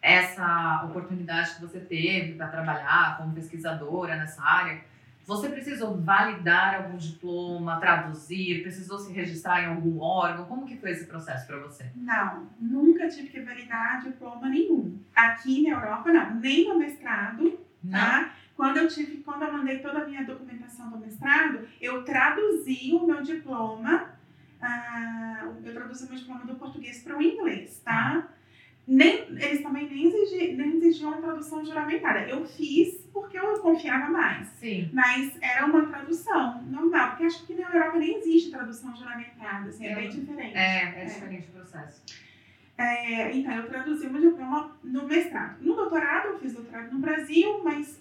[0.02, 4.80] essa oportunidade que você teve para trabalhar como pesquisadora nessa área,
[5.26, 10.44] você precisou validar algum diploma, traduzir, precisou se registrar em algum órgão?
[10.44, 11.90] Como que foi esse processo para você?
[11.96, 14.98] Não, nunca tive que validar diploma nenhum.
[15.14, 16.34] Aqui na Europa, não.
[16.36, 17.58] Nem no mestrado,
[17.90, 18.34] tá?
[18.54, 23.06] Quando eu tive, quando eu mandei toda a minha documentação do mestrado, eu traduzi o
[23.06, 24.10] meu diploma,
[24.60, 28.28] ah, eu traduzi o meu diploma do português para o inglês, tá?
[28.86, 32.28] Nem, eles também nem, exigi, nem exigiam tradução juramentada.
[32.28, 34.46] Eu fiz porque eu confiava mais.
[34.48, 34.90] Sim.
[34.92, 39.86] Mas era uma tradução normal, porque acho que na Europa nem existe tradução juramentada, assim,
[39.86, 39.94] é, É.
[39.94, 40.56] bem diferente.
[40.56, 42.02] É, é diferente o processo.
[42.76, 45.62] É, então, eu traduzi o meu diploma no mestrado.
[45.62, 47.98] No doutorado, eu fiz doutorado no Brasil, mas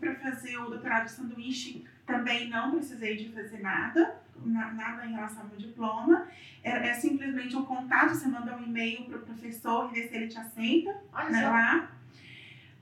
[0.00, 5.42] para fazer o doutorado de sanduíche também não precisei de fazer nada, nada em relação
[5.42, 6.26] ao meu diploma.
[6.62, 10.14] É, é simplesmente um contato, você manda um e-mail para o professor e vê se
[10.14, 10.94] ele te aceita
[11.30, 11.90] né, lá.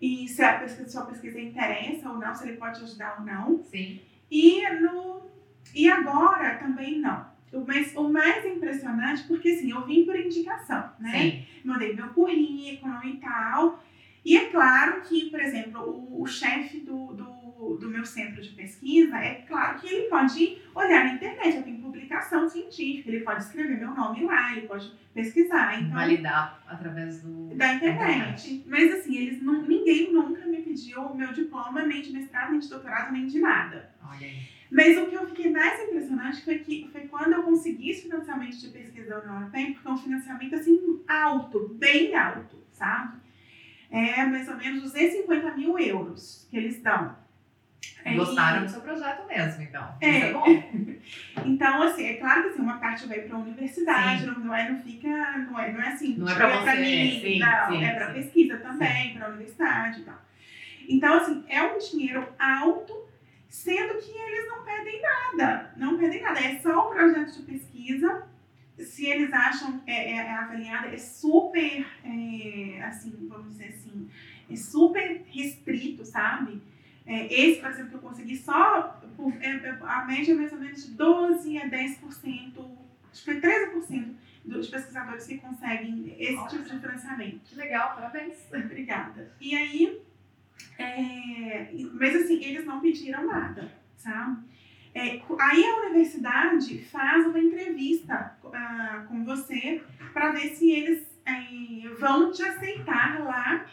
[0.01, 3.63] E se a pesquisa, sua pesquisa interessa ou não, se ele pode ajudar ou não.
[3.65, 4.01] Sim.
[4.31, 5.23] E, no,
[5.75, 7.35] e agora também não.
[7.53, 11.13] O mais, o mais impressionante, porque assim, eu vim por indicação, né?
[11.13, 11.47] Sim.
[11.65, 13.83] Mandei meu currículo e tal.
[14.25, 18.51] E é claro que, por exemplo, o, o chefe do, do, do, meu centro de
[18.51, 23.43] pesquisa, é claro que ele pode olhar na internet, eu tenho publicação científica, ele pode
[23.43, 25.81] escrever meu nome lá, ele pode pesquisar.
[25.81, 28.53] Então, Validar através do, da internet.
[28.53, 28.65] internet.
[28.67, 32.61] Mas assim, eles não, ninguém nunca me pediu o meu diploma, nem de mestrado, nem
[32.61, 33.91] de doutorado, nem de nada.
[34.03, 34.57] Olha aí.
[34.71, 38.59] Mas o que eu fiquei mais impressionante foi que foi quando eu consegui esse financiamento
[38.59, 43.17] de pesquisa da União Europeia, porque é um financiamento assim alto, bem alto, sabe?
[43.91, 47.17] É mais ou menos 250 mil euros que eles dão.
[48.15, 49.97] Gostaram do seu projeto mesmo, então.
[50.01, 50.11] É.
[50.11, 50.45] Isso é bom.
[51.45, 54.71] então, assim, é claro que assim, uma parte vai para a universidade, não, não, é,
[54.71, 57.85] não fica, não é, não é assim, não é para tipo, mim, sim, não, sim,
[57.85, 60.23] é para pesquisa também, para a universidade e tal.
[60.89, 63.07] Então, assim, é um dinheiro alto
[63.49, 68.27] sendo que eles não pedem nada, não pedem nada, é só um projeto de pesquisa.
[68.79, 74.11] Se eles acham é, é, é avaliada, é super, é, assim, vamos dizer assim,
[74.51, 76.61] é super restrito, sabe?
[77.07, 80.53] É, esse, por exemplo, que eu consegui só, por, é, é a média é mais
[80.53, 82.01] ou menos de 12 a 10%,
[83.13, 84.15] acho que foi 13%
[84.45, 86.57] dos pesquisadores que conseguem esse Nossa.
[86.57, 87.41] tipo de financiamento.
[87.45, 88.35] Que legal, parabéns.
[88.53, 89.33] Obrigada.
[89.41, 90.03] E aí,
[90.79, 94.45] é, mas assim, eles não pediram nada, sabe?
[94.95, 101.89] É, aí a universidade faz uma entrevista uh, com você para ver se eles é,
[101.99, 103.67] vão te aceitar lá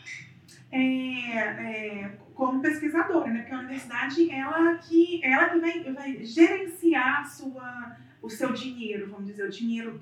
[0.69, 2.11] é,
[2.45, 3.39] como pesquisadora, né?
[3.39, 9.27] Porque a universidade ela que ela que vai, vai gerenciar sua, o seu dinheiro, vamos
[9.27, 10.01] dizer, o dinheiro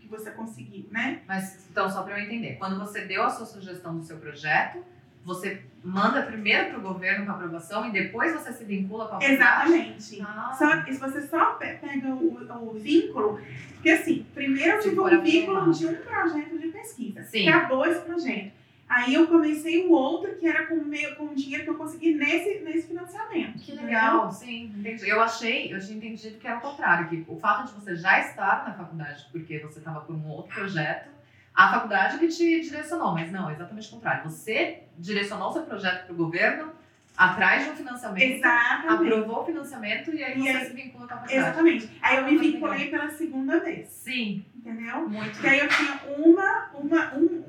[0.00, 1.22] que você conseguiu, né?
[1.26, 4.82] Mas então só para eu entender, quando você deu a sua sugestão do seu projeto
[5.28, 9.24] você manda primeiro para o governo com aprovação e depois você se vincula com a
[9.24, 10.22] Exatamente.
[10.22, 10.54] Ah.
[10.56, 13.38] Só, se você só pega o, o vínculo,
[13.74, 17.22] porque assim, primeiro eu tive um vínculo de um projeto de pesquisa.
[17.24, 17.46] Sim.
[17.46, 18.57] Acabou esse projeto.
[18.88, 22.14] Aí eu comecei um outro que era com o com o dinheiro que eu consegui
[22.14, 23.58] nesse, nesse financiamento.
[23.58, 25.08] Que legal, sim, entendi.
[25.08, 28.20] Eu achei, eu tinha entendido que era o contrário, que o fato de você já
[28.20, 31.10] estar na faculdade, porque você estava por um outro projeto,
[31.54, 34.24] a faculdade que te direcionou, mas não, exatamente o contrário.
[34.24, 36.72] Você direcionou seu projeto para o governo
[37.18, 39.12] atrás de um financiamento, Exatamente.
[39.12, 41.36] aprovou o financimento e aí e você aí, se vincula com a faculdade.
[41.36, 41.90] Exatamente.
[42.00, 43.88] Aí eu me vinculei pela segunda vez.
[43.88, 44.44] Sim.
[44.54, 45.08] Entendeu?
[45.08, 45.32] Muito.
[45.32, 47.44] Porque aí eu tinha uma, uma, um, um,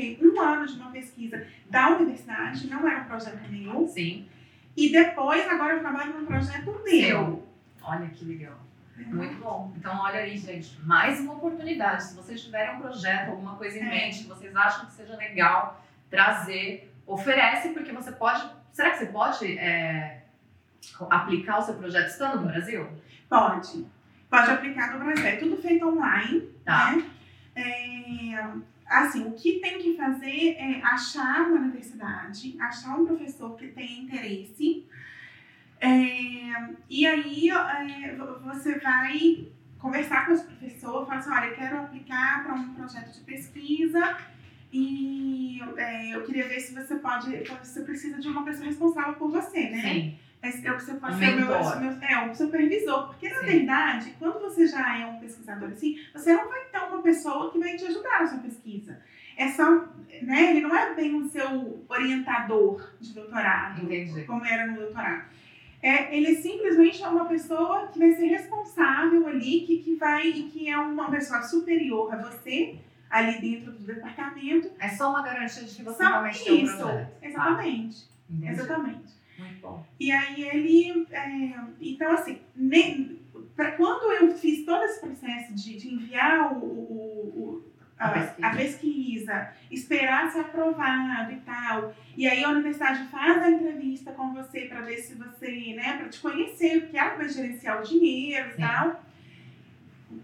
[0.00, 3.86] fiquei um ano de uma pesquisa da universidade, não era um projeto meu.
[3.86, 4.26] Sim.
[4.76, 7.46] E depois, agora eu trabalho num projeto meu.
[7.82, 8.58] Olha que legal.
[8.96, 9.72] Muito bom.
[9.76, 12.04] Então, olha aí, gente, mais uma oportunidade.
[12.04, 13.88] Se vocês tiverem um projeto, alguma coisa em é.
[13.88, 18.46] mente, que vocês acham que seja legal trazer, oferece, porque você pode.
[18.72, 20.22] Será que você pode é,
[21.08, 22.88] aplicar o seu projeto estando no Brasil?
[23.28, 23.86] Pode.
[24.28, 25.26] Pode aplicar no Brasil.
[25.26, 26.42] É tudo feito online.
[26.64, 26.92] Tá.
[26.92, 27.10] Né?
[27.56, 28.44] É,
[28.90, 34.02] assim, o que tem que fazer é achar uma universidade, achar um professor que tenha
[34.02, 34.86] interesse
[35.80, 39.46] é, e aí é, você vai
[39.78, 44.18] conversar com esse professor, falar assim, olha, eu quero aplicar para um projeto de pesquisa
[44.70, 47.30] e é, eu queria ver se você pode,
[47.62, 49.80] você precisa de uma pessoa responsável por você, né?
[49.80, 50.18] Sim.
[50.42, 53.46] É, você pode ser o meu, meu, é, um supervisor, porque na Sim.
[53.46, 57.58] verdade, quando você já é um pesquisador assim, você não vai ter uma pessoa que
[57.58, 58.98] vai te ajudar na sua pesquisa.
[59.36, 59.70] É só,
[60.22, 64.24] né, ele não é bem o seu orientador de doutorado, Entendi.
[64.24, 65.24] como era no doutorado
[65.82, 70.42] é, ele simplesmente é uma pessoa que vai ser responsável ali, que, que vai e
[70.44, 74.70] que é uma pessoa superior a você ali dentro do departamento.
[74.78, 77.12] É só uma garantia de que você só realmente tem um projeto.
[77.22, 78.10] Exatamente.
[78.30, 79.19] Ah, exatamente.
[79.40, 79.86] Muito bom.
[79.98, 83.18] E aí ele, é, então assim, ne,
[83.56, 88.46] pra, quando eu fiz todo esse processo de, de enviar o, o, o a, pesquisa.
[88.46, 91.94] a pesquisa, esperar ser aprovado e tal.
[92.16, 96.08] E aí a universidade faz a entrevista com você para ver se você, né, para
[96.08, 99.04] te conhecer, porque ela vai gerenciar o dinheiro e tal.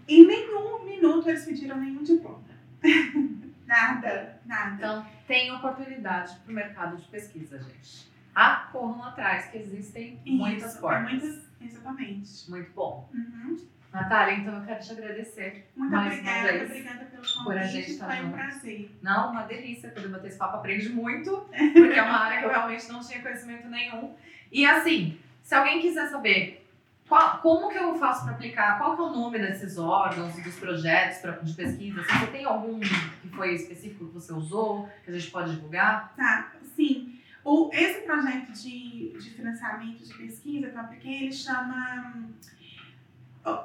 [0.07, 2.43] Em nenhum minuto eles pediram nenhum diploma.
[3.65, 4.75] nada, nada.
[4.75, 8.06] Então, tem oportunidade para o mercado de pesquisa, gente.
[8.39, 11.11] Ah, corram atrás, que existem Isso, muitas é portas.
[11.11, 12.49] Muitas, exatamente.
[12.51, 13.09] Muito bom.
[13.11, 13.57] Uhum.
[13.91, 15.67] Natália, então eu quero te agradecer.
[15.75, 16.63] Muito obrigada, vez.
[16.69, 17.43] obrigada pelo convite.
[17.45, 18.33] por a gente estar Foi um junto.
[18.35, 18.91] prazer.
[19.01, 21.31] Não, uma delícia poder bater esse papo, aprende muito,
[21.73, 24.13] porque é uma área que eu realmente não tinha conhecimento nenhum.
[24.51, 26.63] E assim, se alguém quiser saber
[27.07, 30.55] qual- como que eu faço para aplicar, qual que é o nome desses órgãos, dos
[30.59, 35.09] projetos pra, de pesquisa, se você tem algum que foi específico que você usou, que
[35.09, 36.13] a gente pode divulgar?
[36.15, 37.16] Tá, sim.
[37.49, 42.29] O, esse projeto de, de financiamento de pesquisa que eu apliquei, ele chama.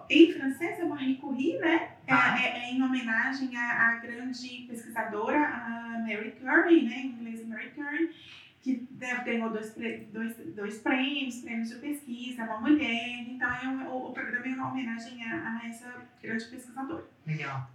[0.08, 1.90] Em francês é Marie Curie, né?
[2.06, 2.40] É, Ah.
[2.40, 6.96] é- é em homenagem à, à grande pesquisadora, a Mary Curie, né?
[6.98, 8.10] Em inglês, Mary Curie,
[8.60, 9.74] que deve- ganhou dois,
[10.12, 13.22] dois, dois prêmios, prêmios de pesquisa, uma mulher.
[13.28, 17.04] Então, é um- o, o programa é uma homenagem a, a essa grande pesquisadora.
[17.26, 17.68] Legal.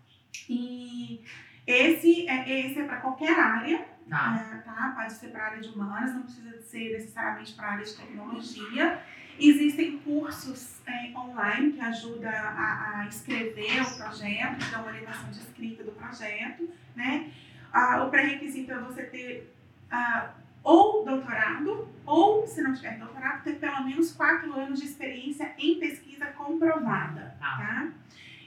[0.48, 1.20] E
[1.68, 4.50] esse é, esse é para qualquer área, Tá.
[4.54, 4.94] é, tá?
[4.96, 7.94] Pode ser para a área de humanas, não precisa ser necessariamente para a área de
[7.94, 9.02] tecnologia.
[9.38, 15.40] Existem cursos é, online que ajudam a, a escrever o projeto, dão uma orientação de
[15.40, 17.30] escrita do projeto, né?
[17.72, 19.54] Ah, o pré-requisito é você ter
[19.92, 20.32] ah,
[20.64, 25.80] ou doutorado, ou, se não tiver doutorado, ter pelo menos quatro anos de experiência em
[25.80, 27.58] pesquisa comprovada, Tá.
[27.58, 27.88] tá?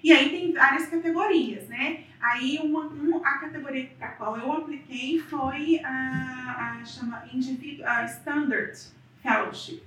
[0.02, 2.04] E aí tem várias categorias, né?
[2.20, 7.84] Aí uma, um- a categoria para a qual eu apliquei foi a, a chama individu-
[7.84, 8.78] a Standard
[9.22, 9.82] Fellowship.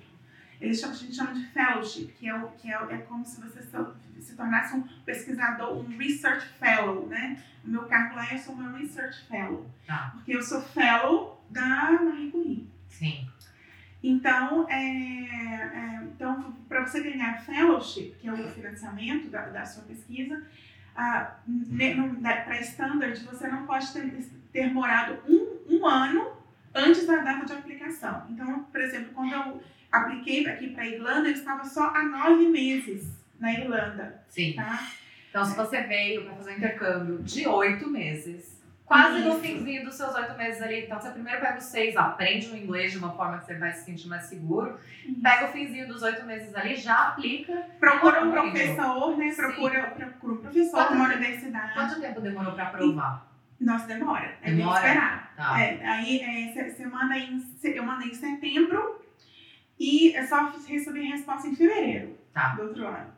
[0.61, 3.41] Eles chamam, a gente chama de fellowship, que é, o, que é, é como se
[3.41, 3.61] você
[4.21, 7.41] se tornasse um pesquisador, um research fellow, né?
[7.65, 9.69] O meu cargo lá, eu sou uma research fellow.
[9.85, 10.11] Tá.
[10.13, 12.69] Porque eu sou fellow da Marie Curie.
[12.87, 13.27] Sim.
[14.03, 19.83] Então, é, é, então para você ganhar fellowship, que é o financiamento da, da sua
[19.83, 20.43] pesquisa,
[20.93, 26.33] para standard, você não pode ter, ter morado um, um ano
[26.73, 28.27] antes da data de aplicação.
[28.29, 32.47] Então, por exemplo, quando eu apliquei aqui para a Irlanda, eu estava só há nove
[32.47, 33.07] meses
[33.39, 34.53] na Irlanda, Sim.
[34.53, 34.87] tá?
[35.29, 39.39] Então, se você veio para fazer um intercâmbio de oito meses, quase no Isso.
[39.39, 42.91] finzinho dos seus oito meses ali, então você primeiro pega os seis, aprende o inglês
[42.91, 44.77] de uma forma que você vai se sentir mais seguro,
[45.21, 47.53] pega o finzinho dos oito meses ali, já aplica.
[47.79, 49.33] Procura um professor, né?
[49.35, 51.73] Procura, procura um professor Quanto tempo- universidade.
[51.73, 53.31] Quanto tempo demorou para aprovar?
[53.59, 54.35] Nossa, demora.
[54.41, 54.85] É Demora?
[54.85, 55.33] esperar.
[55.37, 55.61] Tá.
[55.61, 59.01] É, aí você manda em, eu mandei em setembro
[59.79, 62.49] e é só receber resposta em fevereiro Tá.
[62.55, 63.13] do outro ano.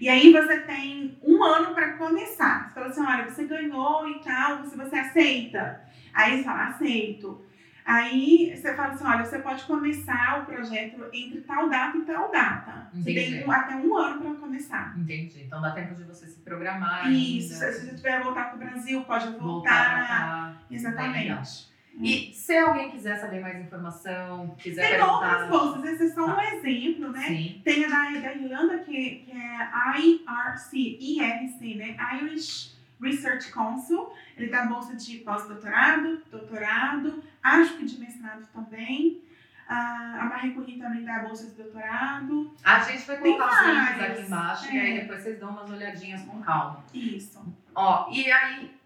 [0.00, 2.68] E aí você tem um ano para começar.
[2.68, 5.80] Você fala assim, olha, você ganhou e tal, se você aceita.
[6.14, 7.44] Aí você fala, aceito.
[7.84, 12.30] Aí você fala assim, olha, você pode começar o projeto entre tal data e tal
[12.30, 12.90] data.
[12.92, 13.38] Você Entendi.
[13.38, 14.94] tem um- até um ano para começar.
[14.98, 15.44] Entendi.
[15.46, 17.72] Então dá tempo de você se programar Isso, ainda.
[17.72, 20.00] se você tiver voltar para o Brasil, pode Voltar voltar.
[20.02, 20.62] legal.
[20.70, 21.68] Exatamente.
[22.00, 25.12] E se alguém quiser saber mais informação, quiser Tem perguntar...
[25.12, 27.26] outras bolsas, esse é só um exemplo, né?
[27.26, 27.60] Sim.
[27.64, 31.96] Tem a da, da Irlanda, que, que é IRC, IRC, né?
[32.20, 34.12] Irish Research Council.
[34.36, 39.22] Ele dá bolsa de pós-doutorado, doutorado, acho que de mestrado também.
[39.68, 42.54] Ah, a Marie Curie também dá bolsa de doutorado.
[42.64, 44.80] A gente vai colocar os links aqui embaixo e é.
[44.80, 46.84] aí depois vocês dão umas olhadinhas com calma.
[46.94, 47.44] Isso.
[47.74, 48.77] Ó, e aí,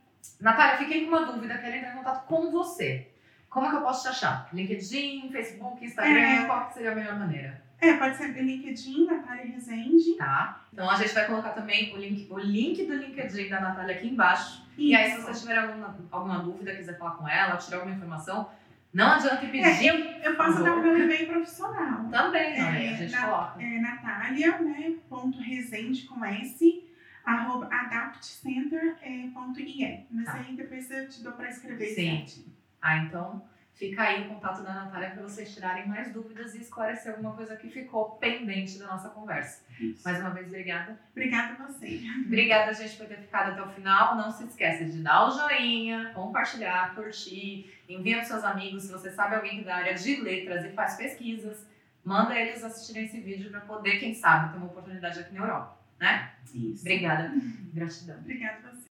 [0.42, 3.08] Natália, fiquei com uma dúvida, quero entrar em contato com você.
[3.48, 4.48] Como é que eu posso te achar?
[4.52, 6.44] LinkedIn, Facebook, Instagram, É.
[6.46, 7.62] qual seria a melhor maneira?
[7.80, 10.14] É, pode ser LinkedIn, Natália Rezende.
[10.16, 10.60] Tá?
[10.72, 14.08] Então a gente vai colocar também o link, o link do LinkedIn da Natália aqui
[14.08, 14.62] embaixo.
[14.78, 15.26] E aí, se Isso.
[15.26, 18.48] você tiver alguma, alguma dúvida, quiser falar com ela, tirar alguma informação,
[18.94, 19.64] não adianta pedir.
[19.64, 19.96] É, eu,
[20.32, 22.04] eu posso dar o meu e-mail profissional.
[22.10, 23.62] Também, É, olha, a gente na- coloca.
[23.62, 26.84] é, Natália, né, ponto Rezende com S,
[27.24, 30.06] arroba adaptcenter.ie.
[30.10, 30.34] Mas Tá.
[30.34, 32.16] aí depois eu te dou para escrever Sim.
[32.18, 32.52] certinho.
[32.80, 33.42] Ah, então
[33.74, 37.56] fica aí o contato da Natália para vocês tirarem mais dúvidas e esclarecer alguma coisa
[37.56, 39.64] que ficou pendente da nossa conversa.
[39.80, 40.02] Isso.
[40.04, 40.98] Mais uma vez, obrigada.
[41.12, 42.00] Obrigada a você.
[42.26, 44.16] Obrigada, gente, por ter ficado até o final.
[44.16, 48.84] Não se esqueça de dar o joinha, compartilhar, curtir, envia para seus amigos.
[48.84, 51.66] Se você sabe alguém que é da área de letras e faz pesquisas,
[52.04, 55.76] manda eles assistirem esse vídeo para poder, quem sabe, ter uma oportunidade aqui na Europa,
[56.02, 56.32] né?
[56.52, 56.82] Isso.
[56.82, 57.32] Obrigada.
[57.72, 58.18] Gratidão.
[58.18, 58.71] Obrigada.